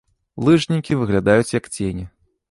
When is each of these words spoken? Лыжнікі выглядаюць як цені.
Лыжнікі 0.45 0.97
выглядаюць 1.01 1.53
як 1.59 1.69
цені. 1.75 2.07